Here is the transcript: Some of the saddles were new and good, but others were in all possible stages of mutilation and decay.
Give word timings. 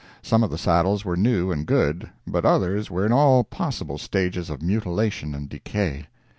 Some 0.23 0.41
of 0.41 0.49
the 0.49 0.57
saddles 0.57 1.05
were 1.05 1.15
new 1.15 1.51
and 1.51 1.63
good, 1.63 2.09
but 2.25 2.43
others 2.43 2.89
were 2.89 3.05
in 3.05 3.11
all 3.11 3.43
possible 3.43 3.99
stages 3.99 4.49
of 4.49 4.59
mutilation 4.59 5.35
and 5.35 5.47
decay. 5.47 6.07